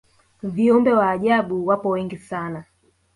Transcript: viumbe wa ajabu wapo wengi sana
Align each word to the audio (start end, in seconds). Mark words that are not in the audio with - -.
viumbe 0.43 0.93
wa 0.93 1.09
ajabu 1.11 1.67
wapo 1.67 1.89
wengi 1.89 2.17
sana 2.17 2.63